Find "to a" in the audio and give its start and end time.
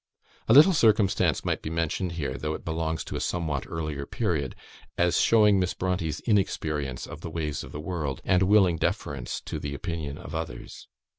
3.03-3.19